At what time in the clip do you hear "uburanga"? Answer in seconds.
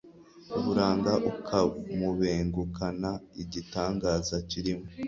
0.57-1.13